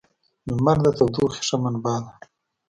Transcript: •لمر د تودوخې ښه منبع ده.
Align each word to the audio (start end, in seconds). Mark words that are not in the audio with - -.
•لمر 0.47 0.77
د 0.83 0.87
تودوخې 0.97 1.41
ښه 1.47 1.57
منبع 1.63 1.97
ده. 2.05 2.11